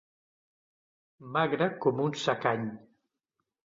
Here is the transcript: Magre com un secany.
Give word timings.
Magre 1.37 1.69
com 1.85 2.03
un 2.07 2.17
secany. 2.25 2.65